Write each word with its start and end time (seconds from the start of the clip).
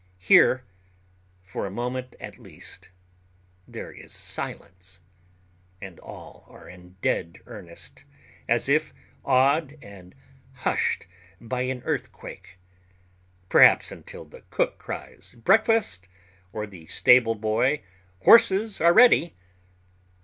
Here, 0.17 0.63
for 1.43 1.67
a 1.67 1.69
few 1.69 1.75
moments 1.75 2.17
at 2.19 2.39
least, 2.39 2.89
there 3.67 3.91
is 3.91 4.11
silence, 4.11 4.97
and 5.79 5.99
all 5.99 6.43
are 6.49 6.67
in 6.67 6.95
dead 7.03 7.39
earnest, 7.45 8.05
as 8.49 8.67
if 8.67 8.95
awed 9.23 9.77
and 9.79 10.15
hushed 10.65 11.05
by 11.39 11.61
an 11.69 11.83
earthquake—perhaps 11.85 13.91
until 13.91 14.25
the 14.25 14.41
cook 14.49 14.79
cries 14.79 15.35
"Breakfast!" 15.37 16.07
or 16.51 16.65
the 16.65 16.87
stable 16.87 17.35
boy 17.35 17.83
"Horses 18.21 18.81
are 18.81 18.93
ready!" 18.93 19.35